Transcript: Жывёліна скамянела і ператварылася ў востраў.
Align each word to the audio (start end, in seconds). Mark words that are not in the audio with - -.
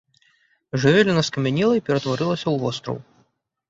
Жывёліна 0.85 1.21
скамянела 1.29 1.73
і 1.79 1.85
ператварылася 1.91 2.45
ў 2.53 2.67
востраў. 2.67 2.97